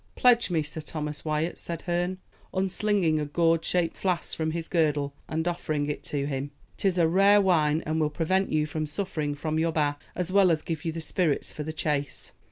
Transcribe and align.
"Pledge 0.15 0.49
me, 0.49 0.63
Sir 0.63 0.81
Thomas 0.81 1.23
Wyat," 1.23 1.59
said 1.59 1.83
Herne, 1.83 2.17
unslinging 2.55 3.19
a 3.19 3.25
gourd 3.25 3.63
shaped 3.63 3.95
flask 3.95 4.35
from 4.35 4.49
his 4.49 4.67
girdle, 4.67 5.13
and 5.29 5.47
offering 5.47 5.85
it 5.85 6.03
to 6.05 6.25
him. 6.25 6.49
"'Tis 6.77 6.97
a 6.97 7.07
rare 7.07 7.39
wine, 7.39 7.83
and 7.85 8.01
will 8.01 8.09
prevent 8.09 8.51
you 8.51 8.65
from 8.65 8.87
suffering 8.87 9.35
from 9.35 9.59
your 9.59 9.71
bath, 9.71 9.99
as 10.15 10.31
well 10.31 10.49
as 10.49 10.63
give 10.63 10.85
you 10.85 10.99
spirits 10.99 11.51
for 11.51 11.61
the 11.61 11.71
chase." 11.71 12.31